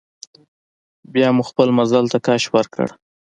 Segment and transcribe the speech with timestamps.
[1.13, 2.87] بیا مو خپل مزل ته کش ورکړ.